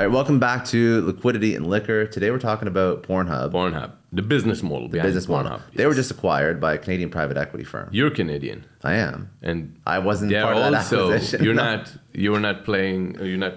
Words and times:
All 0.00 0.06
right, 0.06 0.12
welcome 0.14 0.38
back 0.38 0.64
to 0.68 1.02
Liquidity 1.04 1.54
and 1.54 1.66
Liquor. 1.66 2.06
Today 2.06 2.30
we're 2.30 2.38
talking 2.38 2.68
about 2.68 3.02
Pornhub, 3.02 3.52
Pornhub, 3.52 3.90
the 4.14 4.22
business 4.22 4.62
model 4.62 4.88
behind 4.88 5.08
business 5.08 5.28
model. 5.28 5.58
Pornhub. 5.58 5.74
They 5.74 5.84
were 5.84 5.92
just 5.92 6.10
acquired 6.10 6.58
by 6.58 6.72
a 6.72 6.78
Canadian 6.78 7.10
private 7.10 7.36
equity 7.36 7.64
firm. 7.66 7.90
You're 7.92 8.08
Canadian, 8.08 8.64
I 8.82 8.94
am. 8.94 9.28
and 9.42 9.78
I 9.86 9.98
wasn't 9.98 10.30
they're 10.30 10.42
part 10.42 10.56
of 10.56 10.62
that 10.72 10.74
also. 10.78 11.12
acquisition. 11.12 11.44
You're 11.44 11.52
not. 11.66 11.92
You're 12.14 12.40
not 12.40 12.64
playing. 12.64 13.16
You're 13.22 13.36
not 13.36 13.56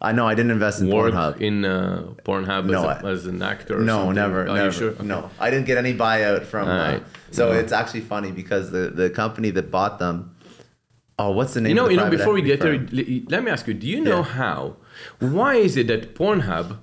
I 0.00 0.12
know 0.12 0.24
I 0.28 0.36
didn't 0.36 0.52
invest 0.52 0.82
in 0.82 0.88
work 0.88 1.14
Pornhub. 1.14 1.40
in 1.40 1.64
uh, 1.64 2.12
Pornhub 2.24 2.66
No, 2.66 2.88
as, 2.88 3.02
a, 3.02 3.04
I- 3.04 3.10
as 3.10 3.26
an 3.26 3.42
actor. 3.42 3.78
Or 3.78 3.80
no, 3.80 3.98
something. 3.98 4.14
never, 4.14 4.42
Are 4.42 4.54
never. 4.54 4.66
you 4.66 4.70
sure? 4.70 5.02
No, 5.02 5.30
I 5.40 5.50
didn't 5.50 5.66
get 5.66 5.78
any 5.78 5.94
buyout 5.94 6.44
from. 6.44 6.68
Uh, 6.68 6.72
Alright. 6.72 7.02
so 7.32 7.50
No. 7.52 7.58
it's 7.58 7.72
actually 7.72 8.02
funny 8.02 8.30
because 8.30 8.70
the, 8.70 8.90
the 8.90 9.10
company 9.10 9.50
that 9.50 9.72
bought 9.72 9.98
them. 9.98 10.36
Oh, 11.18 11.30
what's 11.30 11.54
the 11.54 11.60
name? 11.60 11.70
You 11.70 11.74
know, 11.76 11.82
of 11.84 11.88
the 11.90 11.94
you 11.94 12.00
know. 12.00 12.10
Before 12.10 12.32
we 12.32 12.42
get 12.42 12.60
there, 12.60 12.74
firm? 12.74 12.88
le- 12.92 13.20
let 13.30 13.44
me 13.44 13.50
ask 13.50 13.66
you: 13.66 13.74
Do 13.74 13.86
you 13.86 14.00
know 14.00 14.18
Yeah. 14.18 14.22
how? 14.40 14.76
Why 15.20 15.56
is 15.56 15.76
it 15.76 15.86
that 15.88 16.14
Pornhub 16.14 16.78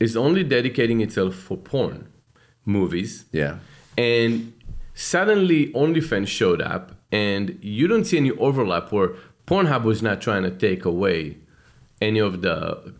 is 0.00 0.16
only 0.16 0.44
dedicating 0.44 1.00
itself 1.00 1.34
for 1.34 1.56
porn 1.56 2.08
movies? 2.64 3.24
Yeah. 3.32 3.58
and 3.96 4.52
suddenly 4.94 5.72
OnlyFans 5.72 6.28
showed 6.28 6.60
up, 6.60 6.92
and 7.12 7.58
you 7.62 7.86
don't 7.88 8.04
see 8.04 8.16
any 8.16 8.30
overlap 8.32 8.92
where 8.92 9.10
Pornhub 9.46 9.82
was 9.84 10.02
not 10.02 10.20
trying 10.20 10.42
to 10.42 10.50
take 10.50 10.84
away 10.84 11.36
any 12.00 12.18
of 12.20 12.42
the 12.42 12.92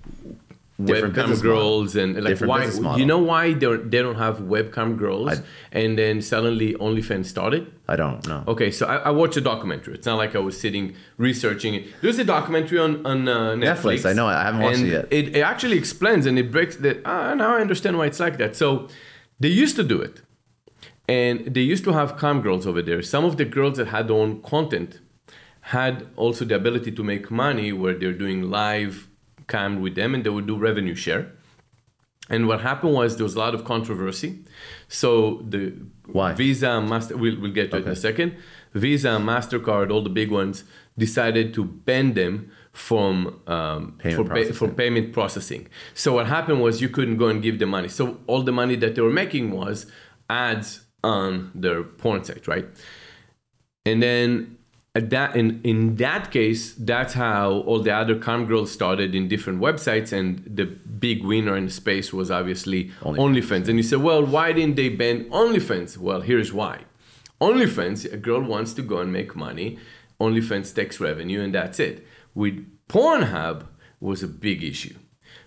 webcam 0.81 1.43
girls 1.43 1.97
and 1.97 2.23
like 2.23 2.39
why 2.41 2.65
you 3.01 3.05
know 3.05 3.19
why 3.19 3.53
they 3.53 3.59
don't- 3.59 3.91
they 3.91 4.01
don't 4.01 4.15
have 4.17 4.37
webcam 4.39 4.97
girls 4.97 5.29
I- 5.33 5.43
and 5.73 5.99
then 5.99 6.23
suddenly 6.23 6.75
OnlyFans 6.75 7.27
started. 7.27 7.67
I 7.89 7.97
don't 7.97 8.25
know. 8.29 8.45
Okay, 8.47 8.71
so 8.71 8.87
I, 8.87 8.97
I 8.97 9.11
watched 9.11 9.37
a 9.37 9.41
documentary. 9.41 9.95
It's 9.95 10.07
not 10.07 10.19
like 10.19 10.37
I 10.37 10.39
was 10.39 10.59
sitting 10.61 10.95
researching 11.17 11.75
it. 11.75 11.83
There's 12.03 12.19
a 12.19 12.25
documentary 12.25 12.79
on 12.79 13.05
on 13.05 13.27
uh, 13.29 13.35
Netflix. 13.55 14.03
Netflix, 14.03 14.11
I 14.11 14.13
know. 14.13 14.27
I 14.27 14.43
haven't 14.45 14.61
watched 14.63 14.81
it 14.81 14.93
yet. 14.97 15.05
It, 15.11 15.37
it 15.37 15.41
actually 15.41 15.79
explains 15.79 16.27
and 16.27 16.39
it 16.39 16.53
breaks 16.53 16.77
that. 16.77 16.97
Ah, 17.05 17.35
now 17.35 17.57
I 17.57 17.61
understand 17.61 17.99
why 17.99 18.07
it's 18.07 18.21
like 18.21 18.37
that. 18.39 18.55
So 18.55 18.87
they 19.41 19.49
used 19.49 19.75
to 19.77 19.83
do 19.83 20.01
it, 20.01 20.21
and 21.09 21.55
they 21.55 21.63
used 21.63 21.85
to 21.85 21.93
have 21.93 22.17
cam 22.19 22.41
girls 22.41 22.67
over 22.67 22.83
there. 22.83 23.03
Some 23.03 23.25
of 23.25 23.37
the 23.37 23.45
girls 23.45 23.79
that 23.79 23.89
had 23.89 24.07
their 24.09 24.17
own 24.17 24.43
content 24.43 25.01
had 25.61 26.07
also 26.17 26.45
the 26.45 26.55
ability 26.55 26.93
to 26.93 27.03
make 27.03 27.31
money 27.31 27.73
where 27.73 27.95
they're 27.99 28.13
doing 28.13 28.51
live 28.51 29.08
cam 29.49 29.81
with 29.81 29.95
them, 29.95 30.15
and 30.15 30.25
they 30.25 30.31
would 30.31 30.47
do 30.47 30.57
revenue 30.57 30.95
share. 30.95 31.33
And 32.31 32.47
what 32.47 32.61
happened 32.61 32.93
was 32.95 33.17
there 33.17 33.25
was 33.25 33.35
a 33.35 33.39
lot 33.39 33.55
of 33.55 33.65
controversy. 33.65 34.45
So 34.89 35.43
the 35.49 35.73
Why? 36.07 36.35
Visa, 36.35 36.81
Master, 36.81 37.17
we'll, 37.17 37.41
we'll 37.41 37.53
get 37.53 37.71
to 37.71 37.79
it 37.79 37.87
in 37.87 37.93
a 37.93 37.97
second. 37.97 38.37
Visa, 38.75 39.09
Mastercard, 39.09 39.91
all 39.91 40.03
the 40.03 40.11
big 40.11 40.31
ones 40.31 40.65
decided 40.99 41.55
to 41.55 41.65
ban 41.65 42.15
them 42.15 42.51
from 42.73 43.41
um, 43.47 43.97
Payment 43.99 44.29
for, 44.29 44.35
pay, 44.35 44.53
for 44.53 44.69
payment 44.69 45.13
processing. 45.13 45.69
So 45.95 46.13
what 46.13 46.27
happened 46.27 46.61
was 46.61 46.83
you 46.83 46.89
couldn't 46.89 47.17
go 47.17 47.29
and 47.29 47.43
give 47.43 47.59
them 47.59 47.71
money. 47.71 47.89
So 47.89 48.21
all 48.27 48.43
the 48.43 48.53
money 48.53 48.77
that 48.77 48.95
they 48.95 49.01
were 49.01 49.11
making 49.11 49.51
was 49.51 49.87
ads 50.29 50.83
on 51.03 51.51
their 51.55 51.83
porn 51.83 52.25
site, 52.25 52.47
right? 52.47 52.67
And 53.87 54.03
then 54.03 54.58
at 54.99 55.11
that 55.11 55.37
in 55.37 55.61
in 55.63 55.97
that 55.97 56.25
case, 56.39 56.63
that's 56.91 57.15
how 57.15 57.45
all 57.69 57.81
the 57.89 57.95
other 58.03 58.17
cam 58.27 58.47
girls 58.51 58.71
started 58.79 59.15
in 59.15 59.29
different 59.35 59.61
websites, 59.61 60.11
and 60.19 60.27
the 60.61 60.67
big 61.07 61.19
winner 61.25 61.57
in 61.57 61.67
the 61.67 61.77
space 61.85 62.09
was 62.13 62.29
obviously 62.39 62.81
OnlyFans. 63.03 63.19
OnlyFans. 63.25 63.69
And 63.69 63.77
you 63.81 63.87
say, 63.93 63.99
well, 64.09 64.23
why 64.35 64.53
didn't 64.53 64.77
they 64.81 64.89
ban 64.89 65.19
OnlyFans? 65.31 65.97
Well, 66.07 66.23
here's 66.31 66.53
why. 66.53 66.77
OnlyFans, 67.41 68.13
a 68.13 68.17
girl 68.29 68.43
wants 68.55 68.73
to 68.79 68.83
go 68.83 68.99
and 68.99 69.13
make 69.13 69.37
money. 69.37 69.79
OnlyFans 70.21 70.75
takes 70.75 70.99
revenue, 70.99 71.41
and 71.45 71.55
that's 71.55 71.79
it. 71.79 72.05
With 72.35 72.57
Pornhub 72.89 73.67
was 74.01 74.25
a 74.25 74.29
big 74.47 74.65
issue 74.65 74.97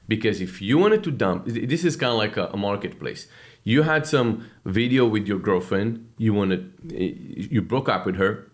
because 0.07 0.39
if 0.39 0.61
you 0.61 0.77
wanted 0.77 1.03
to 1.07 1.11
dump, 1.11 1.45
this 1.45 1.83
is 1.83 1.97
kind 1.97 2.13
of 2.13 2.19
like 2.25 2.37
a, 2.37 2.45
a 2.57 2.57
marketplace. 2.57 3.27
You 3.63 3.83
had 3.83 4.07
some 4.07 4.49
video 4.65 5.05
with 5.05 5.27
your 5.27 5.39
girlfriend. 5.39 5.89
You 6.17 6.33
wanted, 6.33 6.63
you 7.55 7.61
broke 7.61 7.89
up 7.89 8.05
with 8.05 8.15
her 8.15 8.50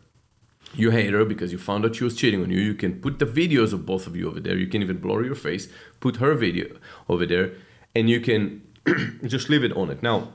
you 0.77 0.91
hate 0.91 1.11
her 1.11 1.25
because 1.25 1.51
you 1.51 1.57
found 1.57 1.85
out 1.85 1.95
she 1.95 2.03
was 2.03 2.15
cheating 2.15 2.41
on 2.41 2.51
you. 2.51 2.59
You 2.59 2.75
can 2.75 3.01
put 3.01 3.19
the 3.19 3.25
videos 3.25 3.73
of 3.73 3.85
both 3.85 4.05
of 4.07 4.15
you 4.15 4.29
over 4.29 4.39
there. 4.39 4.55
You 4.55 4.67
can 4.67 4.81
even 4.81 4.97
blur 4.97 5.25
your 5.25 5.35
face, 5.35 5.67
put 5.99 6.17
her 6.17 6.35
video 6.35 6.67
over 7.09 7.25
there, 7.25 7.53
and 7.95 8.09
you 8.09 8.21
can 8.21 8.61
just 9.25 9.49
leave 9.49 9.63
it 9.63 9.73
on 9.73 9.89
it. 9.89 10.03
Now, 10.03 10.33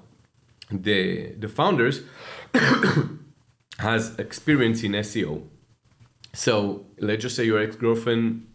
the 0.70 1.32
the 1.38 1.48
founders 1.48 2.02
has 3.78 4.18
experience 4.18 4.82
in 4.82 4.92
SEO. 4.92 5.44
So 6.34 6.86
let's 6.98 7.22
just 7.22 7.36
say 7.36 7.44
your 7.44 7.60
ex-girlfriend 7.60 8.46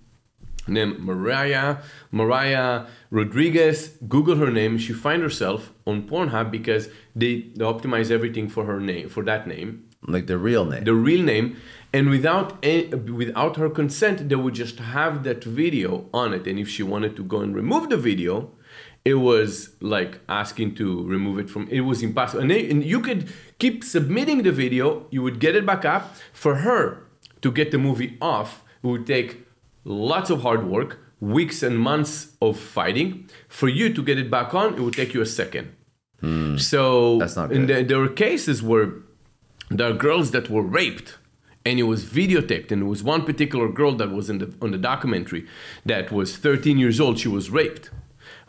named 0.67 0.99
Mariah, 0.99 1.77
Mariah 2.11 2.85
Rodriguez, 3.11 3.97
Google 4.07 4.35
her 4.37 4.51
name, 4.51 4.77
she 4.77 4.93
find 4.93 5.21
herself 5.21 5.71
on 5.85 6.07
Pornhub 6.09 6.51
because 6.51 6.89
they, 7.15 7.51
they 7.55 7.63
optimize 7.63 8.11
everything 8.11 8.49
for 8.49 8.65
her 8.65 8.79
name, 8.79 9.07
for 9.07 9.23
that 9.23 9.47
name 9.47 9.86
Like 10.05 10.27
the 10.27 10.37
real 10.37 10.63
name. 10.65 10.83
the 10.83 10.93
real 10.93 11.23
name 11.23 11.57
and 11.91 12.09
without 12.09 12.63
a, 12.63 12.87
without 13.21 13.55
her 13.57 13.69
consent 13.69 14.29
they 14.29 14.35
would 14.35 14.53
just 14.53 14.77
have 14.79 15.23
that 15.23 15.43
video 15.43 16.05
on 16.13 16.33
it 16.33 16.45
and 16.47 16.59
if 16.59 16.69
she 16.69 16.83
wanted 16.83 17.15
to 17.15 17.23
go 17.23 17.39
and 17.41 17.55
remove 17.55 17.89
the 17.89 17.97
video 17.97 18.51
it 19.03 19.15
was 19.15 19.71
like 19.81 20.19
asking 20.29 20.75
to 20.75 21.03
remove 21.03 21.39
it 21.39 21.49
from 21.49 21.67
it 21.69 21.81
was 21.81 22.03
impossible 22.03 22.41
and, 22.41 22.51
they, 22.51 22.69
and 22.69 22.83
you 22.85 22.99
could 23.01 23.27
keep 23.57 23.83
submitting 23.83 24.43
the 24.43 24.51
video 24.51 25.07
you 25.09 25.23
would 25.23 25.39
get 25.39 25.55
it 25.55 25.65
back 25.65 25.83
up 25.83 26.15
for 26.31 26.55
her 26.57 26.81
to 27.41 27.51
get 27.51 27.71
the 27.71 27.77
movie 27.77 28.17
off 28.21 28.63
it 28.83 28.87
would 28.87 29.07
take 29.07 29.47
lots 29.83 30.29
of 30.29 30.41
hard 30.43 30.63
work 30.67 30.99
weeks 31.19 31.63
and 31.63 31.79
months 31.79 32.33
of 32.41 32.57
fighting 32.59 33.27
for 33.49 33.67
you 33.67 33.91
to 33.91 34.03
get 34.03 34.17
it 34.19 34.29
back 34.29 34.53
on 34.53 34.75
it 34.75 34.79
would 34.79 34.93
take 34.93 35.13
you 35.15 35.21
a 35.21 35.25
second 35.41 35.67
so 36.57 37.13
Hmm. 37.13 37.19
That's 37.19 37.35
not 37.35 37.51
and 37.51 37.67
good. 37.67 37.69
there- 37.75 37.83
there 37.83 37.99
were 37.99 38.09
cases 38.09 38.61
where 38.63 38.89
there 39.69 39.89
are 39.89 39.93
girls 39.93 40.31
that 40.31 40.49
were 40.49 40.61
raped 40.61 41.17
and 41.65 41.79
it 41.79 41.83
was 41.83 42.05
videotaped 42.05 42.71
and 42.71 42.81
there 42.81 42.89
was 42.89 43.03
one 43.03 43.23
particular 43.25 43.67
girl 43.69 43.93
that 43.95 44.11
was 44.11 44.29
in 44.29 44.37
the 44.37 44.53
on 44.61 44.71
the 44.71 44.77
documentary 44.77 45.45
that 45.85 46.11
was 46.11 46.37
13 46.37 46.77
years 46.77 46.99
old 46.99 47.19
she 47.19 47.27
was 47.27 47.49
raped 47.49 47.89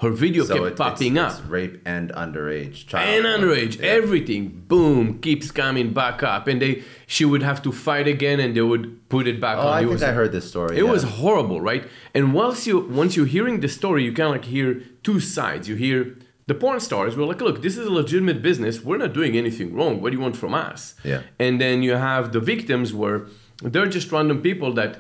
her 0.00 0.10
video 0.10 0.44
so 0.44 0.54
kept 0.54 0.66
it- 0.66 0.76
popping 0.76 1.16
it's, 1.16 1.34
up 1.34 1.40
It's 1.40 1.48
rape 1.48 1.82
and 1.84 2.12
underage 2.12 2.86
child. 2.86 3.08
and 3.08 3.24
underage 3.26 3.80
Yeah. 3.80 3.86
everything 4.00 4.62
boom 4.68 5.18
keeps 5.18 5.50
coming 5.50 5.92
back 5.92 6.22
up 6.22 6.46
and 6.46 6.62
they 6.62 6.82
she 7.08 7.24
would 7.24 7.42
have 7.42 7.60
to 7.62 7.72
fight 7.72 8.06
again 8.06 8.38
and 8.38 8.54
they 8.56 8.60
would 8.72 9.08
put 9.08 9.26
it 9.26 9.40
back 9.40 9.56
Oh, 9.58 9.62
on 9.62 9.66
I 9.74 9.78
It 9.78 9.80
think 9.82 9.90
was- 9.92 10.02
I 10.04 10.12
heard 10.12 10.30
this 10.32 10.48
story. 10.48 10.76
it 10.78 10.84
yeah. 10.84 10.90
was 10.90 11.02
horrible, 11.02 11.60
right? 11.60 11.84
And 12.14 12.32
once 12.32 12.66
you 12.68 12.78
once 13.02 13.16
you're 13.16 13.26
hearing 13.36 13.56
the 13.60 13.68
story, 13.80 14.04
you 14.04 14.12
kind 14.12 14.28
of 14.28 14.34
like 14.36 14.44
hear 14.44 14.68
two 15.02 15.18
sides. 15.18 15.68
You 15.68 15.74
hear 15.86 16.14
the 16.48 16.54
porn 16.62 16.80
stars 16.80 17.12
were 17.16 17.26
like, 17.30 17.40
"Look, 17.46 17.62
this 17.62 17.76
is 17.80 17.86
a 17.86 17.94
legitimate 18.02 18.40
business. 18.48 18.74
We're 18.86 19.02
not 19.04 19.12
doing 19.20 19.32
anything 19.42 19.68
wrong. 19.76 19.92
What 20.00 20.08
do 20.10 20.16
you 20.16 20.24
want 20.26 20.36
from 20.36 20.54
us?" 20.54 20.80
Yeah. 21.04 21.20
And 21.44 21.60
then 21.62 21.76
you 21.86 21.94
have 22.08 22.32
the 22.36 22.42
victims 22.54 22.88
where 23.00 23.18
they're 23.72 23.92
just 23.98 24.10
random 24.12 24.38
people 24.48 24.72
that 24.80 24.92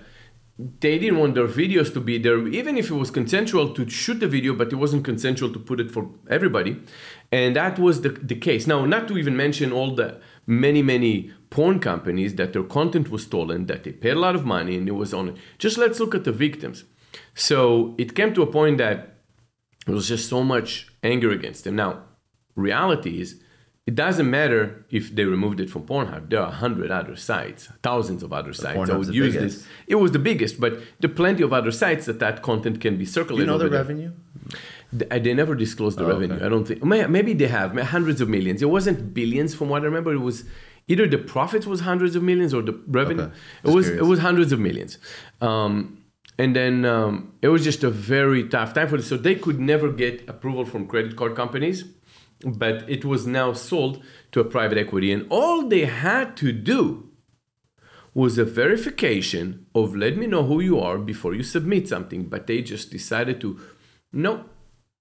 they 0.80 0.98
didn't 0.98 1.18
want 1.18 1.36
their 1.36 1.46
videos 1.46 1.92
to 1.94 2.00
be 2.00 2.18
there, 2.18 2.46
even 2.48 2.76
if 2.76 2.90
it 2.90 2.94
was 2.94 3.10
consensual 3.12 3.72
to 3.74 3.88
shoot 3.88 4.18
the 4.18 4.26
video, 4.26 4.52
but 4.54 4.72
it 4.72 4.76
wasn't 4.76 5.04
consensual 5.04 5.52
to 5.52 5.58
put 5.58 5.78
it 5.78 5.90
for 5.90 6.10
everybody. 6.28 6.82
And 7.30 7.54
that 7.54 7.78
was 7.78 8.00
the, 8.00 8.08
the 8.08 8.34
case. 8.34 8.66
Now, 8.66 8.84
not 8.84 9.06
to 9.08 9.16
even 9.16 9.36
mention 9.36 9.70
all 9.70 9.94
the 9.94 10.20
many, 10.46 10.82
many 10.82 11.30
porn 11.50 11.78
companies 11.78 12.34
that 12.34 12.52
their 12.52 12.64
content 12.64 13.08
was 13.08 13.22
stolen, 13.22 13.66
that 13.66 13.84
they 13.84 13.92
paid 13.92 14.16
a 14.16 14.18
lot 14.18 14.34
of 14.34 14.44
money 14.44 14.76
and 14.76 14.88
it 14.88 14.96
was 14.96 15.14
on 15.14 15.28
it. 15.28 15.36
Just 15.58 15.78
let's 15.78 16.00
look 16.00 16.14
at 16.14 16.24
the 16.24 16.32
victims. 16.32 16.84
So 17.34 17.94
it 17.96 18.16
came 18.16 18.34
to 18.34 18.42
a 18.42 18.46
point 18.46 18.78
that 18.78 19.17
there 19.88 19.96
was 19.96 20.08
just 20.14 20.28
so 20.28 20.44
much 20.54 20.68
anger 21.02 21.30
against 21.38 21.64
them. 21.64 21.74
Now, 21.76 21.90
reality 22.54 23.20
is, 23.20 23.40
it 23.86 23.94
doesn't 23.94 24.28
matter 24.38 24.84
if 24.90 25.14
they 25.16 25.24
removed 25.24 25.58
it 25.60 25.70
from 25.70 25.82
Pornhub. 25.90 26.28
There 26.30 26.40
are 26.40 26.48
a 26.48 26.58
hundred 26.64 26.90
other 26.90 27.16
sites, 27.16 27.68
thousands 27.82 28.22
of 28.22 28.30
other 28.34 28.52
sites 28.52 28.86
that 28.88 28.98
would 28.98 29.14
use 29.14 29.34
biggest. 29.34 29.58
this. 29.60 29.66
It 29.86 29.94
was 29.94 30.10
the 30.12 30.18
biggest, 30.30 30.60
but 30.60 30.72
there 31.00 31.10
are 31.10 31.14
plenty 31.14 31.42
of 31.42 31.52
other 31.54 31.72
sites 31.72 32.04
that 32.06 32.18
that 32.24 32.42
content 32.42 32.76
can 32.82 32.94
be 32.98 33.06
Do 33.06 33.10
circulated. 33.18 33.46
you 33.46 33.50
know 33.52 33.58
the 33.58 33.68
there. 33.70 33.80
revenue? 33.82 34.12
Th- 34.98 35.22
They 35.24 35.32
never 35.42 35.54
disclosed 35.54 35.96
the 35.98 36.04
Oh, 36.04 36.08
revenue. 36.14 36.34
okay. 36.36 36.44
I 36.46 36.48
don't 36.50 36.66
think. 36.68 36.84
Maybe 36.84 37.32
they 37.32 37.48
have 37.48 37.70
hundreds 37.96 38.20
of 38.20 38.28
millions. 38.28 38.60
It 38.60 38.70
wasn't 38.78 39.14
billions, 39.14 39.54
from 39.54 39.66
what 39.70 39.80
I 39.82 39.86
remember. 39.86 40.12
It 40.12 40.24
was 40.30 40.44
either 40.92 41.06
the 41.06 41.18
profits 41.34 41.66
was 41.66 41.80
hundreds 41.80 42.14
of 42.18 42.22
millions 42.22 42.52
or 42.52 42.60
the 42.70 42.74
revenue. 43.00 43.22
Okay. 43.24 43.32
It 43.64 43.72
was 43.78 43.86
curious. 43.86 44.04
it 44.04 44.08
was 44.12 44.18
hundreds 44.28 44.50
of 44.52 44.60
millions. 44.68 44.98
Um, 45.40 45.74
and 46.38 46.54
then 46.54 46.84
um, 46.84 47.32
it 47.42 47.48
was 47.48 47.64
just 47.64 47.82
a 47.84 47.90
very 47.90 48.48
tough 48.48 48.72
time 48.74 48.88
for 48.88 48.96
them. 48.96 49.04
So 49.04 49.16
they 49.16 49.34
could 49.34 49.58
never 49.60 49.90
get 49.90 50.28
approval 50.28 50.64
from 50.64 50.86
credit 50.86 51.16
card 51.16 51.34
companies, 51.34 51.84
but 52.44 52.88
it 52.88 53.04
was 53.04 53.26
now 53.26 53.52
sold 53.52 54.02
to 54.32 54.40
a 54.40 54.44
private 54.44 54.78
equity, 54.78 55.12
and 55.12 55.26
all 55.30 55.68
they 55.68 55.84
had 55.84 56.36
to 56.38 56.52
do 56.52 57.04
was 58.14 58.38
a 58.38 58.44
verification 58.44 59.66
of 59.74 59.94
let 59.94 60.16
me 60.16 60.26
know 60.26 60.42
who 60.44 60.60
you 60.60 60.78
are 60.80 60.98
before 60.98 61.34
you 61.34 61.42
submit 61.42 61.86
something. 61.88 62.24
But 62.24 62.46
they 62.46 62.62
just 62.62 62.90
decided 62.90 63.40
to, 63.42 63.60
no, 64.12 64.44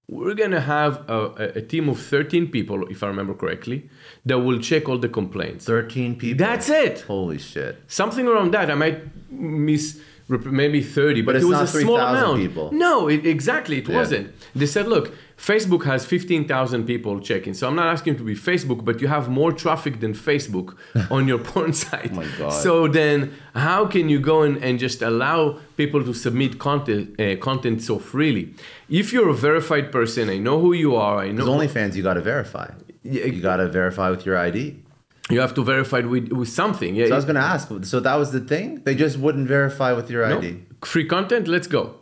we're 0.08 0.34
gonna 0.34 0.60
have 0.60 1.08
a, 1.08 1.52
a- 1.56 1.62
team 1.62 1.88
of 1.88 1.98
13 2.00 2.48
people, 2.48 2.86
if 2.88 3.02
I 3.02 3.08
remember 3.08 3.34
correctly, 3.34 3.90
that 4.24 4.38
will 4.38 4.58
check 4.60 4.88
all 4.88 4.98
the 4.98 5.08
complaints. 5.08 5.64
Thirteen 5.66 6.16
people. 6.16 6.38
That's 6.46 6.68
it. 6.68 7.00
Holy 7.02 7.38
shit. 7.38 7.82
Something 7.88 8.26
around 8.28 8.52
that. 8.52 8.70
I 8.70 8.74
might 8.74 9.30
miss 9.30 10.00
maybe 10.28 10.82
30, 10.82 11.22
but, 11.22 11.36
it's 11.36 11.44
it 11.44 11.48
was 11.48 11.74
a 11.74 11.80
small 11.80 11.96
amount. 11.98 12.38
people. 12.38 12.70
No, 12.72 13.08
it, 13.08 13.24
exactly, 13.24 13.78
it 13.78 13.88
Yeah. 13.88 13.96
wasn't. 13.96 14.34
They 14.54 14.66
said, 14.66 14.86
look, 14.86 15.14
Facebook 15.38 15.84
has 15.84 16.04
15,000 16.04 16.84
people 16.84 17.20
checking. 17.20 17.54
So 17.54 17.66
I'm 17.68 17.74
not 17.76 17.86
asking 17.86 18.16
to 18.16 18.24
be 18.24 18.34
Facebook, 18.34 18.84
but 18.84 19.00
you 19.00 19.08
have 19.08 19.28
more 19.28 19.52
traffic 19.52 20.00
than 20.00 20.12
Facebook 20.12 20.74
on 21.10 21.28
your 21.28 21.38
porn 21.38 21.72
site. 21.72 22.10
Oh 22.12 22.16
my 22.16 22.26
God. 22.38 22.50
So 22.50 22.88
then 22.88 23.32
how 23.54 23.86
can 23.86 24.08
you 24.08 24.18
go 24.20 24.42
in 24.42 24.62
and 24.62 24.78
just 24.78 25.00
allow 25.00 25.58
people 25.76 26.04
to 26.04 26.12
submit 26.12 26.58
content, 26.58 27.18
uh, 27.20 27.36
content 27.36 27.80
so 27.82 27.98
freely? 27.98 28.54
If 28.90 29.12
you're 29.12 29.28
a 29.30 29.34
verified 29.34 29.90
person, 29.92 30.28
I 30.28 30.38
know 30.38 30.60
who 30.60 30.72
you 30.74 30.94
are, 30.96 31.18
I 31.18 31.28
know 31.30 31.44
Because 31.46 31.72
OnlyFans, 31.72 31.94
you 31.94 32.02
got 32.02 32.14
to 32.14 32.20
verify. 32.20 32.68
You 33.02 33.40
got 33.40 33.56
to 33.58 33.68
verify 33.68 34.10
with 34.10 34.26
your 34.26 34.36
ID. 34.36 34.82
You 35.30 35.40
have 35.40 35.54
to 35.54 35.62
verify 35.64 35.98
it 35.98 36.06
with, 36.06 36.32
with 36.32 36.48
something. 36.48 36.94
Yeah, 36.94 37.06
So 37.06 37.12
I 37.12 37.16
was 37.16 37.24
going 37.24 37.36
to 37.36 37.42
ask. 37.42 37.68
So 37.84 38.00
that 38.00 38.14
was 38.14 38.32
the 38.32 38.40
thing. 38.40 38.82
They 38.84 38.94
just 38.94 39.18
wouldn't 39.18 39.46
verify 39.48 39.92
with 39.92 40.10
your 40.10 40.26
no? 40.28 40.38
ID. 40.38 40.62
Free 40.84 41.04
content, 41.06 41.48
let's 41.48 41.66
go. 41.66 41.96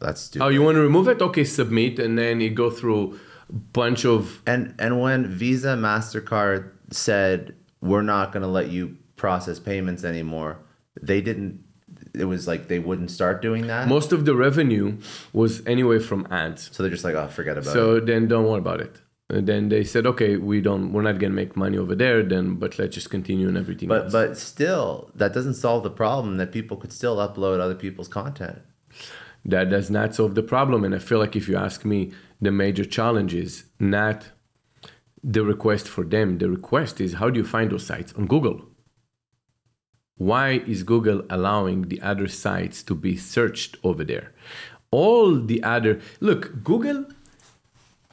That's 0.00 0.20
stupid. 0.22 0.44
Oh, 0.44 0.48
you 0.48 0.62
want 0.62 0.76
to 0.76 0.80
remove 0.80 1.08
it? 1.08 1.20
Okay, 1.20 1.44
submit, 1.44 1.98
and 1.98 2.18
then 2.18 2.40
you 2.40 2.50
go 2.50 2.70
through 2.70 3.18
a 3.48 3.52
bunch 3.52 4.04
of. 4.06 4.40
And 4.46 4.74
and 4.78 5.00
when 5.00 5.26
Visa, 5.26 5.76
Mastercard 5.76 6.70
said 6.90 7.54
we're 7.80 8.02
not 8.02 8.32
going 8.32 8.42
to 8.42 8.48
let 8.48 8.70
you 8.70 8.96
process 9.16 9.58
payments 9.58 10.04
anymore, 10.04 10.58
they 11.00 11.20
didn't. 11.20 11.64
It 12.14 12.24
was 12.24 12.46
like 12.46 12.68
they 12.68 12.78
wouldn't 12.78 13.10
start 13.10 13.42
doing 13.42 13.66
that. 13.66 13.88
Most 13.88 14.12
of 14.12 14.24
the 14.24 14.34
revenue 14.34 14.98
was 15.32 15.64
anyway 15.66 15.98
from 15.98 16.26
ads. 16.30 16.70
so 16.72 16.82
they're 16.82 16.90
just 16.90 17.04
like, 17.04 17.14
oh, 17.14 17.28
forget 17.28 17.58
about 17.58 17.70
it. 17.70 17.72
So 17.72 18.00
then 18.00 18.28
don't 18.28 18.46
worry 18.46 18.58
about 18.58 18.80
it. 18.80 18.96
And 19.32 19.46
then 19.46 19.68
they 19.70 19.82
said, 19.84 20.06
okay, 20.06 20.36
we 20.36 20.60
don't, 20.60 20.92
we're 20.92 21.02
not 21.10 21.18
gonna 21.18 21.34
make 21.42 21.56
money 21.56 21.78
over 21.78 21.94
there. 21.94 22.22
Then, 22.22 22.56
but 22.62 22.78
let's 22.78 22.94
just 22.94 23.10
continue 23.10 23.48
and 23.48 23.56
everything 23.56 23.88
But 23.88 24.02
else. 24.04 24.12
but 24.12 24.36
still, 24.38 25.10
that 25.14 25.32
doesn't 25.36 25.54
solve 25.54 25.82
the 25.84 25.90
problem 26.04 26.36
that 26.36 26.52
people 26.52 26.76
could 26.76 26.92
still 26.92 27.16
upload 27.16 27.58
other 27.60 27.74
people's 27.86 28.08
content. 28.08 28.58
that 29.44 29.70
does 29.70 29.90
not 29.90 30.14
solve 30.14 30.34
the 30.36 30.42
problem. 30.54 30.84
And 30.84 30.94
I 30.94 30.98
feel 31.08 31.18
like 31.18 31.34
if 31.34 31.48
you 31.48 31.56
ask 31.56 31.84
me, 31.84 32.12
the 32.40 32.52
major 32.52 32.84
challenge 32.84 33.32
is 33.34 33.64
not 33.80 34.18
the 35.24 35.42
request 35.44 35.88
for 35.88 36.04
them. 36.04 36.38
The 36.38 36.48
request 36.58 37.00
is 37.00 37.14
how 37.14 37.28
do 37.30 37.40
you 37.40 37.46
find 37.46 37.70
those 37.72 37.86
sites 37.86 38.12
on 38.18 38.26
Google? 38.26 38.58
Why 40.16 40.62
is 40.66 40.82
Google 40.82 41.22
allowing 41.30 41.78
the 41.88 42.00
other 42.02 42.28
sites 42.28 42.82
to 42.84 42.94
be 42.94 43.16
searched 43.16 43.76
over 43.82 44.04
there? 44.04 44.32
All 44.92 45.36
the 45.40 45.62
other 45.64 46.00
look, 46.20 46.62
Google 46.62 47.06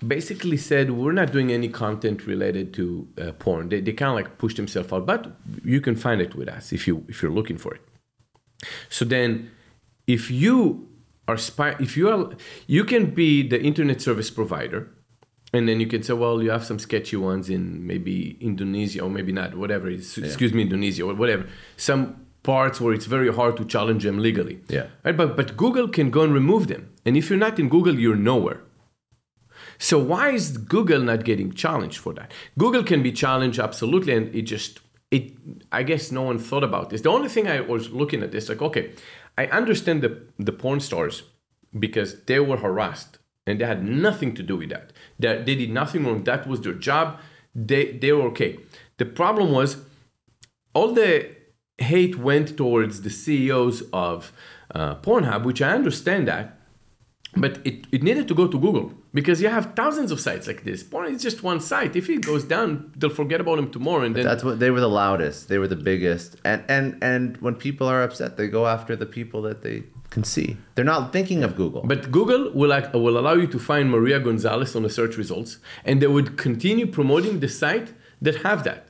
basically 0.06 0.57
said 0.57 0.92
we're 0.92 1.12
not 1.12 1.31
doing 1.31 1.51
any 1.51 1.69
content 1.69 2.25
related 2.25 2.74
to 2.75 3.07
uh, 3.22 3.31
porn. 3.34 3.69
They, 3.69 3.81
they 3.81 3.94
kind 3.94 4.10
of 4.10 4.16
like 4.16 4.38
pushed 4.38 4.57
themselves 4.57 4.92
out, 4.92 5.06
but 5.06 5.31
you 5.63 5.81
can 5.81 5.96
find 5.96 6.22
it 6.22 6.36
with 6.36 6.48
us 6.48 6.72
if 6.72 6.88
you 6.88 7.06
if 7.07 7.22
you're 7.22 7.31
looking 7.31 7.57
for 7.57 7.74
it. 7.74 7.81
So 8.90 9.06
then, 9.06 9.51
if 10.07 10.30
you 10.31 10.88
are 11.28 11.38
spy, 11.38 11.75
if 11.80 11.96
you 11.96 12.10
are, 12.10 12.31
you 12.68 12.84
can 12.84 13.12
be 13.13 13.48
the 13.48 13.62
internet 13.62 14.01
service 14.01 14.30
provider, 14.30 14.90
and 15.54 15.68
then 15.68 15.80
you 15.80 15.88
can 15.88 16.04
say, 16.04 16.13
well, 16.13 16.42
you 16.42 16.50
have 16.50 16.66
some 16.66 16.80
sketchy 16.80 17.16
ones 17.18 17.50
in 17.50 17.86
maybe 17.86 18.38
Indonesia 18.42 19.02
or 19.02 19.10
maybe 19.10 19.31
not, 19.31 19.56
whatever. 19.56 19.90
It's, 19.90 20.18
Excuse 20.18 20.54
me, 20.54 20.63
Indonesia 20.63 21.04
or 21.04 21.13
whatever. 21.13 21.48
Some 21.78 22.25
parts 22.44 22.80
where 22.80 22.94
it's 22.94 23.06
very 23.06 23.34
hard 23.34 23.57
to 23.57 23.66
challenge 23.66 24.04
them 24.04 24.19
legally. 24.19 24.62
Yeah. 24.69 24.88
Right, 25.04 25.16
but 25.16 25.36
but 25.36 25.57
Google 25.57 25.88
can 25.88 26.10
go 26.10 26.22
and 26.22 26.34
remove 26.34 26.68
them, 26.68 26.90
and 27.06 27.18
if 27.18 27.30
you're 27.30 27.40
not 27.40 27.60
in 27.60 27.69
Google, 27.69 27.95
you're 28.00 28.16
nowhere. 28.16 28.62
So 29.80 29.98
why 29.98 30.31
is 30.31 30.58
Google 30.58 31.00
not 31.02 31.24
getting 31.24 31.52
challenged 31.54 31.98
for 31.98 32.14
that? 32.14 32.31
Google 32.58 32.84
can 32.84 33.02
be 33.02 33.12
challenged 33.12 33.60
absolutely, 33.60 34.14
and 34.14 34.34
it 34.36 34.44
just 34.44 34.81
it. 35.10 35.34
I 35.72 35.84
guess 35.84 36.12
no 36.12 36.24
one 36.24 36.38
thought 36.38 36.64
about 36.64 36.90
this. 36.90 37.02
The 37.02 37.10
only 37.10 37.30
thing 37.30 37.48
I 37.48 37.62
was 37.62 37.90
looking 37.90 38.22
at 38.22 38.31
this 38.31 38.50
like, 38.50 38.62
okay, 38.62 38.92
I 39.38 39.48
understand 39.48 40.02
the 40.02 40.22
the 40.38 40.52
porn 40.52 40.81
stars 40.81 41.24
because 41.78 42.22
they 42.26 42.40
were 42.40 42.58
harassed 42.58 43.20
and 43.48 43.60
they 43.60 43.66
had 43.66 43.84
nothing 43.84 44.34
to 44.36 44.44
do 44.44 44.58
with 44.58 44.70
that. 44.70 44.92
That 45.18 45.46
they 45.46 45.56
did 45.56 45.72
nothing 45.72 46.06
wrong. 46.06 46.24
That 46.26 46.46
was 46.46 46.62
their 46.62 46.74
job. 46.74 47.18
They 47.56 47.94
they 47.94 48.12
were 48.12 48.28
okay. 48.34 48.60
The 48.98 49.06
problem 49.06 49.52
was 49.52 49.78
all 50.74 50.94
the 50.94 51.30
hate 51.78 52.18
went 52.18 52.58
towards 52.58 53.02
the 53.02 53.10
CEOs 53.10 53.84
of 53.94 54.34
uh, 54.76 54.96
Pornhub, 54.96 55.44
which 55.44 55.62
I 55.62 55.72
understand 55.72 56.28
that, 56.28 56.58
but 57.36 57.60
it, 57.66 57.86
it 57.92 58.02
needed 58.04 58.28
to 58.28 58.34
go 58.34 58.48
to 58.48 58.60
Google 58.60 58.92
because 59.14 59.42
you 59.42 59.50
have 59.50 59.74
thousands 59.76 60.12
of 60.12 60.20
sites 60.20 60.48
like 60.48 60.64
this. 60.64 60.84
Porn 60.84 61.14
is 61.14 61.22
just 61.22 61.44
one 61.44 61.60
site. 61.60 61.96
If 61.96 62.10
it 62.10 62.26
goes 62.26 62.44
down, 62.44 62.92
they'll 62.98 63.10
forget 63.10 63.40
about 63.40 63.60
him 63.60 63.70
tomorrow, 63.72 64.04
and 64.04 64.16
then 64.16 64.26
That's 64.26 64.44
what 64.44 64.60
they 64.60 64.72
were 64.72 64.80
the 64.80 64.90
loudest. 64.90 65.48
They 65.48 65.58
were 65.58 65.68
the 65.68 65.76
biggest. 65.76 66.38
And 66.44 66.64
and 66.68 66.98
and 67.02 67.38
when 67.38 67.56
people 67.56 67.88
are 67.88 68.02
upset, 68.02 68.38
they 68.38 68.48
go 68.48 68.66
after 68.68 68.96
the 68.96 69.06
people 69.06 69.42
that 69.44 69.62
they 69.62 69.84
can 70.10 70.24
see. 70.24 70.58
They're 70.76 70.86
not 70.86 71.14
thinking 71.14 71.44
of 71.44 71.56
Google. 71.56 71.84
But 71.84 72.12
Google 72.12 72.52
will, 72.52 72.74
ac- 72.74 72.90
will 72.94 73.20
allow 73.20 73.34
you 73.34 73.48
to 73.48 73.60
find 73.60 73.92
Maria 73.92 74.20
Gonzalez 74.20 74.76
on 74.76 74.81
the 74.81 74.90
search 74.90 75.18
results, 75.18 75.58
and 75.86 76.02
they 76.02 76.08
would 76.08 76.36
continue 76.38 76.88
promoting 76.88 77.40
the 77.42 77.48
site 77.50 77.94
that 78.22 78.38
have 78.38 78.64
that. 78.64 78.88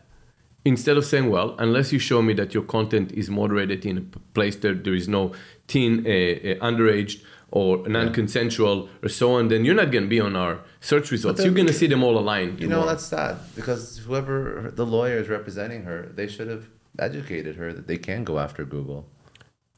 Instead 0.66 0.98
of 0.98 1.06
saying, 1.06 1.30
well, 1.30 1.56
unless 1.58 1.92
you 1.92 2.00
show 2.00 2.22
me 2.22 2.34
that 2.34 2.54
your 2.54 2.64
content 2.64 3.12
is 3.14 3.30
moderated 3.30 3.86
in 3.86 3.98
a 3.98 4.02
place 4.34 4.56
that 4.58 4.84
there 4.84 4.94
is 4.94 5.08
no 5.08 5.34
teen, 5.68 6.06
uh, 6.06 6.10
uh, 6.10 6.68
underage, 6.70 7.22
or 7.52 7.88
non-consensual, 7.88 8.90
or 9.04 9.10
so 9.10 9.34
on, 9.34 9.48
then 9.48 9.66
you're 9.66 9.76
not 9.76 9.92
going 9.92 10.04
to 10.04 10.10
be 10.10 10.20
on 10.20 10.36
our 10.36 10.60
search 10.82 11.12
results. 11.12 11.38
then- 11.38 11.46
You're 11.48 11.56
going 11.56 11.68
to 11.68 11.74
see 11.74 11.88
them 11.88 12.04
all 12.04 12.18
aligned. 12.18 12.60
you 12.62 12.68
know 12.68 12.86
that's 12.86 13.06
sad 13.06 13.38
because 13.56 13.98
whoever 14.06 14.72
the 14.76 14.86
lawyer 14.86 15.18
is 15.18 15.28
representing 15.30 15.84
her, 15.84 16.12
they 16.16 16.28
should 16.28 16.48
have 16.48 16.66
educated 17.00 17.56
her 17.56 17.74
that 17.74 17.88
they 17.88 17.98
can 17.98 18.24
go 18.24 18.40
after 18.40 18.64
Google. 18.66 19.08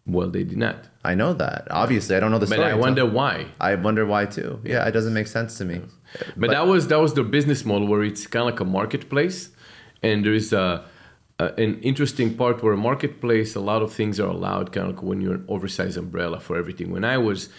well, 0.07 0.29
they 0.29 0.43
did 0.43 0.57
not. 0.57 0.77
I 1.05 1.13
know 1.15 1.31
that. 1.33 1.67
Obviously, 1.69 2.15
I 2.15 2.19
don't 2.19 2.31
know 2.31 2.39
the 2.39 2.47
But 2.47 2.55
story. 2.55 2.71
But 2.71 2.77
I 2.77 2.79
wonder 2.87 3.05
why. 3.05 3.45
I 3.59 3.75
wonder 3.75 4.03
why 4.05 4.25
too. 4.25 4.59
Yeah, 4.63 4.85
it 4.87 4.91
doesn't 4.91 5.13
make 5.13 5.27
sense 5.27 5.57
to 5.59 5.63
me. 5.65 5.81
But, 6.35 6.49
that 6.51 6.65
was 6.67 6.87
that 6.87 6.99
was 6.99 7.13
their 7.13 7.23
business 7.37 7.63
model 7.65 7.87
where 7.87 8.03
it's 8.03 8.25
kind 8.27 8.41
of 8.41 8.47
like 8.51 8.59
a 8.59 8.65
marketplace, 8.65 9.49
and 10.03 10.25
there 10.25 10.33
is 10.33 10.51
a, 10.53 10.83
an 11.57 11.79
interesting 11.81 12.35
part 12.35 12.61
where 12.63 12.73
a 12.73 12.77
marketplace, 12.77 13.55
a 13.55 13.59
lot 13.59 13.81
of 13.81 13.93
things 13.93 14.19
are 14.19 14.31
allowed, 14.37 14.71
kind 14.71 14.89
of 14.89 14.95
like 14.95 15.03
when 15.03 15.21
you're 15.21 15.35
an 15.35 15.45
oversized 15.47 15.97
umbrella 15.97 16.39
for 16.39 16.57
everything. 16.57 16.91
When 16.91 17.03
I 17.03 17.17
was, 17.17 17.49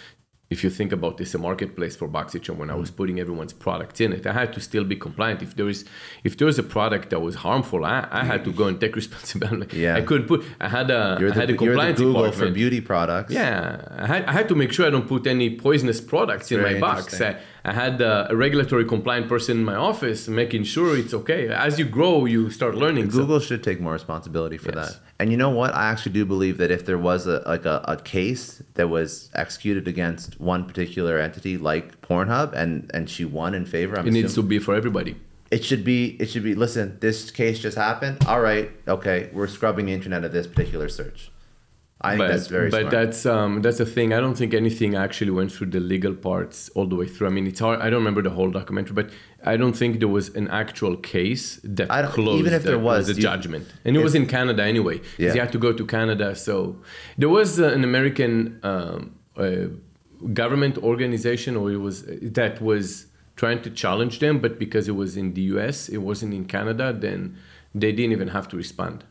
if 0.49 0.63
you 0.63 0.69
think 0.69 0.91
about 0.91 1.17
this, 1.17 1.33
a 1.33 1.37
marketplace 1.37 1.95
for 1.95 2.07
BoxyCharm, 2.07 2.57
when 2.57 2.69
I 2.69 2.75
was 2.75 2.91
mm. 2.91 2.97
putting 2.97 3.19
everyone's 3.19 3.53
product 3.53 3.99
in 3.99 4.13
it, 4.13 4.25
I 4.25 4.33
had 4.33 4.53
to 4.53 4.61
still 4.61 4.83
be 4.83 4.95
compliant. 4.95 5.41
If 5.41 5.55
there 5.55 5.67
is 5.67 5.85
if 6.23 6.37
there 6.37 6.47
was 6.47 6.59
a 6.59 6.67
product 6.77 7.09
that 7.11 7.21
was 7.21 7.35
harmful, 7.35 7.83
I, 7.83 8.07
I 8.11 8.23
had 8.23 8.43
to 8.45 8.51
go 8.51 8.67
and 8.67 8.79
take 8.79 8.95
responsibility. 9.03 9.79
Yeah. 9.79 9.95
I 9.95 10.01
couldn't 10.01 10.27
put. 10.27 10.43
I 10.59 10.69
had 10.69 10.91
a 10.91 11.17
You're 11.19 11.31
I 11.31 11.33
the, 11.33 11.39
had 11.41 11.49
a 11.49 11.53
you're 11.53 11.57
the 11.57 11.65
compliance 11.65 11.99
Google 11.99 12.31
for 12.31 12.49
beauty 12.51 12.81
products. 12.81 13.33
Yeah, 13.33 13.85
I 13.89 14.07
had, 14.07 14.25
I 14.25 14.31
had 14.31 14.47
to 14.49 14.55
make 14.55 14.71
sure 14.71 14.85
I 14.85 14.91
don't 14.91 15.07
put 15.07 15.25
any 15.27 15.57
poisonous 15.57 15.99
products 15.99 16.51
in 16.51 16.61
my 16.61 16.79
box. 16.79 17.19
I, 17.19 17.37
I 17.65 17.71
had 17.71 18.01
uh, 18.01 18.27
a 18.29 18.35
regulatory 18.35 18.83
compliant 18.83 19.29
person 19.29 19.57
in 19.59 19.63
my 19.63 19.75
office 19.75 20.27
making 20.27 20.65
sure 20.65 20.97
it's 20.97 21.13
okay. 21.13 21.47
As 21.47 21.79
you 21.79 21.85
grow, 21.85 22.25
you 22.25 22.49
start 22.49 22.75
learning. 22.75 23.09
So- 23.09 23.19
Google 23.19 23.39
should 23.39 23.63
take 23.63 23.79
more 23.79 23.93
responsibility 23.93 24.57
for 24.57 24.71
Yes. 24.75 24.93
that. 24.95 24.99
And 25.19 25.31
you 25.31 25.37
know 25.37 25.49
what? 25.49 25.73
I 25.73 25.85
actually 25.89 26.11
do 26.11 26.25
believe 26.25 26.57
that 26.57 26.71
if 26.71 26.85
there 26.85 26.97
was 26.97 27.25
a 27.25 27.41
like 27.47 27.65
a, 27.65 27.83
a 27.87 27.95
case 27.97 28.61
that 28.73 28.89
was 28.89 29.29
executed 29.33 29.87
against 29.87 30.39
one 30.41 30.65
particular 30.65 31.17
entity 31.19 31.57
like 31.57 32.01
Pornhub 32.01 32.51
and 32.53 32.91
and 32.93 33.09
she 33.09 33.23
won 33.23 33.53
in 33.53 33.65
favor, 33.65 33.97
I'm 33.97 34.07
it 34.07 34.11
needs 34.11 34.33
to 34.35 34.43
be 34.43 34.59
for 34.59 34.75
everybody. 34.75 35.15
it 35.51 35.63
should 35.63 35.83
be 35.85 36.17
it 36.19 36.27
should 36.31 36.43
be 36.43 36.55
listen, 36.55 36.97
this 36.99 37.31
case 37.31 37.59
just 37.59 37.77
happened. 37.77 38.17
All 38.27 38.41
right, 38.41 38.71
okay, 38.89 39.29
we're 39.31 39.47
scrubbing 39.47 39.85
the 39.85 39.93
internet 39.93 40.25
of 40.25 40.33
this 40.33 40.47
particular 40.47 40.89
search. 40.89 41.31
I 42.05 42.09
think 42.11 42.19
But, 42.19 42.27
that's 42.31 42.47
very 42.47 42.69
but 42.69 42.81
smart. 42.81 42.91
that's 42.91 43.25
um, 43.25 43.61
that's 43.61 43.77
the 43.77 43.85
thing. 43.85 44.11
I 44.13 44.19
don't 44.19 44.35
think 44.41 44.53
anything 44.53 44.93
actually 44.95 45.31
went 45.31 45.51
through 45.53 45.67
the 45.67 45.79
legal 45.79 46.13
parts 46.13 46.69
all 46.75 46.85
the 46.85 46.97
way 47.01 47.07
through. 47.07 47.27
I 47.27 47.29
mean, 47.29 47.47
it's 47.47 47.61
hard. 47.61 47.79
I 47.79 47.89
don't 47.89 47.99
remember 48.03 48.21
the 48.21 48.35
whole 48.37 48.51
documentary, 48.51 48.93
but 49.01 49.09
I 49.45 49.55
don't 49.55 49.73
think 49.81 49.99
there 49.99 50.09
was 50.19 50.27
an 50.41 50.47
actual 50.49 50.95
case 50.97 51.45
that 51.63 51.89
I 51.89 52.01
don't- 52.01 52.11
closed. 52.11 52.39
even 52.41 52.53
if 52.53 52.63
there 52.63 52.73
that 52.77 52.83
was, 52.91 53.09
a 53.09 53.13
you- 53.13 53.21
judgment, 53.21 53.65
and 53.85 53.95
it 53.95 54.03
was 54.07 54.15
in 54.15 54.25
Canada 54.35 54.63
anyway. 54.63 54.97
Yeah. 55.17 55.33
You 55.33 55.39
had 55.39 55.51
to 55.53 55.57
go 55.67 55.71
to 55.71 55.85
Canada, 55.85 56.35
so 56.35 56.55
there 57.17 57.29
was 57.29 57.49
uh, 57.59 57.67
an 57.77 57.83
American 57.85 58.59
um, 58.63 59.15
uh, 59.37 59.67
government 60.33 60.77
organization, 60.79 61.55
or 61.55 61.71
it 61.71 61.77
was 61.87 62.03
that 62.39 62.61
was 62.61 63.07
trying 63.35 63.61
to 63.61 63.69
challenge 63.69 64.19
them, 64.19 64.39
but 64.39 64.59
because 64.59 64.87
it 64.87 64.95
was 65.03 65.15
in 65.17 65.33
the 65.33 65.41
U.S., 65.53 65.89
it 65.89 66.01
wasn't 66.09 66.33
in 66.33 66.45
Canada, 66.45 66.93
then 67.05 67.19
they 67.73 67.91
didn't 67.97 68.11
even 68.11 68.27
have 68.37 68.47
to 68.49 68.55
respond. 68.57 69.03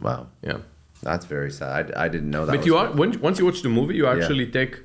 wow, 0.00 0.26
Yeah. 0.42 0.58
That's 1.02 1.26
very 1.26 1.50
sad. 1.50 1.92
I, 1.96 2.04
I 2.04 2.08
didn't 2.08 2.30
know 2.30 2.44
that. 2.46 2.56
But 2.56 2.66
you 2.66 2.76
are 2.76 2.88
when, 2.92 3.20
once 3.20 3.38
you 3.38 3.44
watch 3.46 3.62
the 3.62 3.68
movie, 3.68 3.94
you 3.96 4.06
actually 4.06 4.46
take, 4.46 4.80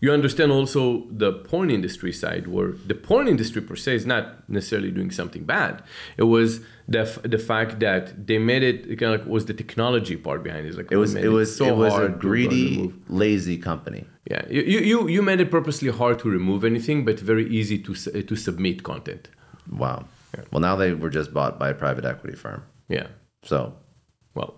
you 0.00 0.12
understand 0.12 0.50
also 0.52 1.04
the 1.10 1.32
porn 1.32 1.70
industry 1.70 2.12
side, 2.12 2.46
where 2.46 2.72
the 2.86 2.94
porn 2.94 3.26
industry 3.28 3.60
per 3.62 3.76
se 3.76 3.94
is 3.96 4.06
not 4.06 4.48
necessarily 4.48 4.90
doing 4.90 5.10
something 5.10 5.44
bad. 5.44 5.82
It 6.16 6.24
was 6.24 6.60
the 6.86 7.00
f- 7.00 7.22
the 7.22 7.38
fact 7.38 7.80
that 7.80 8.26
they 8.26 8.38
made 8.38 8.62
it, 8.62 8.86
it 8.86 8.96
kind 8.96 9.12
of 9.14 9.20
like 9.20 9.28
was 9.28 9.46
the 9.46 9.54
technology 9.54 10.16
part 10.16 10.42
behind 10.42 10.66
it. 10.66 10.76
Like 10.76 10.90
It 10.90 10.96
was 10.96 11.14
it 11.14 11.28
was 11.28 11.54
so 11.56 11.66
it 11.66 11.76
was 11.76 11.92
a 11.92 11.96
hard 11.96 12.02
to 12.04 12.08
go 12.08 12.12
and 12.12 12.20
greedy, 12.20 12.92
lazy 13.08 13.58
company. 13.58 14.04
Yeah, 14.30 14.42
you, 14.48 14.62
you 14.62 14.78
you 14.90 15.08
you 15.08 15.22
made 15.22 15.40
it 15.40 15.50
purposely 15.50 15.90
hard 15.90 16.18
to 16.20 16.30
remove 16.30 16.64
anything, 16.64 17.04
but 17.04 17.18
very 17.20 17.46
easy 17.58 17.78
to 17.86 17.94
to 18.30 18.36
submit 18.36 18.82
content. 18.82 19.28
Wow. 19.70 20.04
Well, 20.52 20.60
now 20.60 20.76
they 20.76 20.92
were 20.92 21.10
just 21.10 21.32
bought 21.32 21.58
by 21.58 21.70
a 21.70 21.74
private 21.74 22.04
equity 22.04 22.36
firm. 22.36 22.62
Yeah. 22.88 23.08
So 23.42 23.74
Well, 24.34 24.50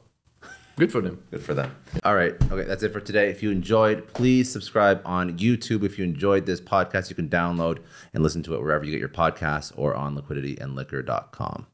Good 0.76 0.90
for 0.90 1.00
them. 1.00 1.22
Good 1.30 1.42
for 1.42 1.52
them. 1.54 1.74
All 2.04 2.14
right. 2.14 2.32
Okay, 2.50 2.64
that's 2.64 2.82
it 2.82 2.92
for 2.92 3.00
today. 3.00 3.28
If 3.28 3.42
you 3.42 3.50
enjoyed, 3.50 4.06
please 4.14 4.50
subscribe 4.50 5.02
on 5.04 5.38
YouTube. 5.38 5.84
If 5.84 5.98
you 5.98 6.04
enjoyed 6.04 6.46
this 6.46 6.60
podcast, 6.60 7.10
you 7.10 7.16
can 7.16 7.28
download 7.28 7.80
and 8.14 8.22
listen 8.22 8.42
to 8.44 8.54
it 8.54 8.62
wherever 8.62 8.84
you 8.84 8.90
get 8.90 9.00
your 9.00 9.08
podcasts 9.10 9.72
or 9.76 9.94
on 9.94 10.16
liquidityandliquor.com. 10.16 11.66